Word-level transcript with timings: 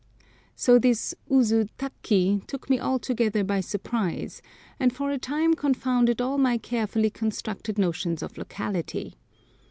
So 0.55 0.79
this 0.79 1.13
Usu 1.29 1.67
taki 1.77 2.41
took 2.47 2.71
me 2.71 2.79
altogether 2.79 3.43
by 3.43 3.59
surprise, 3.61 4.41
and 4.79 4.91
for 4.91 5.11
a 5.11 5.19
time 5.19 5.53
confounded 5.53 6.19
all 6.19 6.39
my 6.39 6.57
carefully 6.57 7.11
constructed 7.11 7.77
notions 7.77 8.23
of 8.23 8.35
locality. 8.35 9.19